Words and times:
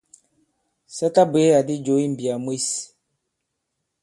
Sa 0.95 1.07
ta 1.15 1.23
bwě 1.31 1.45
àdi 1.59 1.75
jǒ 1.85 1.95
i 2.05 2.07
mbìyà 2.13 2.35
mwes. 2.43 2.67